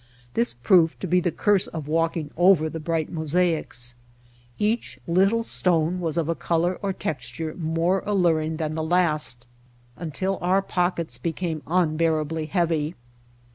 This 0.33 0.51
proved 0.51 0.99
to 1.01 1.05
be 1.07 1.19
the 1.19 1.31
curse 1.31 1.67
of 1.67 1.87
walking 1.87 2.31
over 2.35 2.71
the 2.71 2.79
bright 2.79 3.11
mosaics. 3.11 3.93
Each 4.57 4.97
little 5.05 5.43
stone 5.43 5.99
was 5.99 6.17
of 6.17 6.27
a 6.27 6.33
color 6.33 6.79
or 6.81 6.91
texture 6.91 7.53
more 7.53 8.01
alluring 8.07 8.57
than 8.57 8.73
the 8.73 8.81
last 8.81 9.45
until 9.95 10.39
our 10.41 10.63
pockets 10.63 11.19
became 11.19 11.61
unbear 11.67 12.19
ably 12.19 12.47
heavy. 12.47 12.95